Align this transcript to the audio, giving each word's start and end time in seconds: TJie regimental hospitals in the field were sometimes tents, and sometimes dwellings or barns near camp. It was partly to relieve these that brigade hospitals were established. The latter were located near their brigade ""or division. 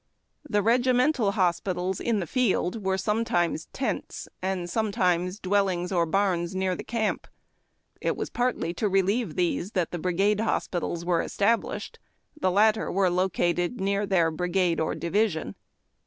TJie 0.51 0.65
regimental 0.65 1.31
hospitals 1.33 1.99
in 1.99 2.19
the 2.19 2.25
field 2.25 2.83
were 2.83 2.97
sometimes 2.97 3.67
tents, 3.71 4.27
and 4.41 4.67
sometimes 4.67 5.39
dwellings 5.39 5.91
or 5.91 6.07
barns 6.07 6.55
near 6.55 6.75
camp. 6.75 7.27
It 8.01 8.17
was 8.17 8.31
partly 8.31 8.73
to 8.73 8.89
relieve 8.89 9.35
these 9.35 9.73
that 9.73 9.91
brigade 9.91 10.39
hospitals 10.39 11.05
were 11.05 11.21
established. 11.21 11.99
The 12.35 12.49
latter 12.49 12.91
were 12.91 13.11
located 13.11 13.79
near 13.79 14.07
their 14.07 14.31
brigade 14.31 14.79
""or 14.79 14.95
division. 14.95 15.53